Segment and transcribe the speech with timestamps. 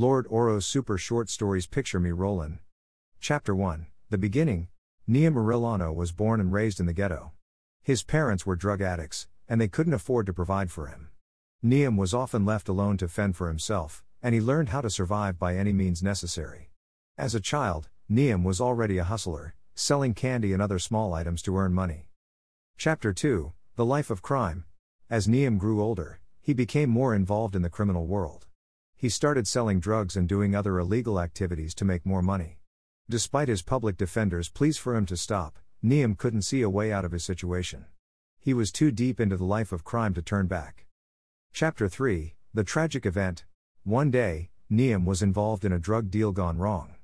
[0.00, 2.60] Lord Oro's Super Short Stories Picture Me Rollin'.
[3.20, 4.68] Chapter 1 The Beginning
[5.06, 7.32] Neum Arilano was born and raised in the ghetto.
[7.82, 11.10] His parents were drug addicts, and they couldn't afford to provide for him.
[11.62, 15.38] Neum was often left alone to fend for himself, and he learned how to survive
[15.38, 16.70] by any means necessary.
[17.18, 21.58] As a child, Neum was already a hustler, selling candy and other small items to
[21.58, 22.08] earn money.
[22.78, 24.64] Chapter 2 The Life of Crime.
[25.10, 28.46] As Neum grew older, he became more involved in the criminal world.
[29.00, 32.58] He started selling drugs and doing other illegal activities to make more money.
[33.08, 37.06] Despite his public defender's pleas for him to stop, Neum couldn't see a way out
[37.06, 37.86] of his situation.
[38.38, 40.84] He was too deep into the life of crime to turn back.
[41.50, 43.46] Chapter 3 The Tragic Event.
[43.84, 46.96] One day, Neum was involved in a drug deal gone wrong.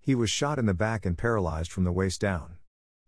[0.00, 2.58] He was shot in the back and paralyzed from the waist down.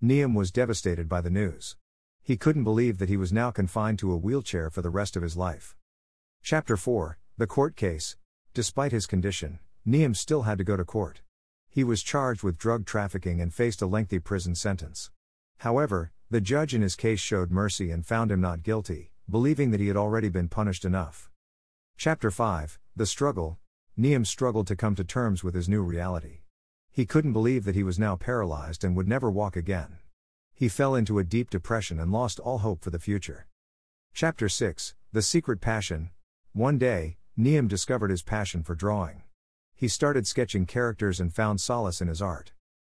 [0.02, 1.76] Neum was devastated by the news.
[2.24, 5.22] He couldn't believe that he was now confined to a wheelchair for the rest of
[5.22, 5.76] his life.
[6.42, 8.16] Chapter 4 The Court Case.
[8.54, 11.22] Despite his condition, Neum still had to go to court.
[11.70, 15.10] He was charged with drug trafficking and faced a lengthy prison sentence.
[15.58, 19.80] However, the judge in his case showed mercy and found him not guilty, believing that
[19.80, 21.30] he had already been punished enough.
[21.96, 23.58] Chapter 5 The Struggle.
[23.98, 26.40] Neum struggled to come to terms with his new reality.
[26.90, 29.96] He couldn't believe that he was now paralyzed and would never walk again.
[30.52, 33.46] He fell into a deep depression and lost all hope for the future.
[34.12, 36.10] Chapter 6 The Secret Passion.
[36.52, 39.22] One day, Neum discovered his passion for drawing.
[39.74, 42.52] He started sketching characters and found solace in his art.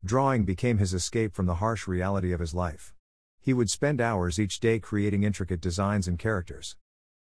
[0.05, 2.93] Drawing became his escape from the harsh reality of his life.
[3.41, 6.75] He would spend hours each day creating intricate designs and characters.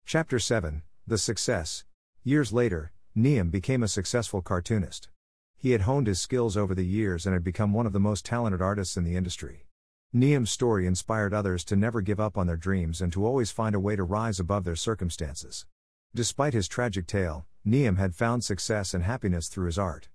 [0.05, 1.85] Chapter 7 The Success.
[2.23, 5.09] Years later, Neum became a successful cartoonist.
[5.55, 8.25] He had honed his skills over the years and had become one of the most
[8.25, 9.67] talented artists in the industry.
[10.15, 13.75] Neum's story inspired others to never give up on their dreams and to always find
[13.75, 15.67] a way to rise above their circumstances.
[16.15, 20.09] Despite his tragic tale, Neum had found success and happiness through his art.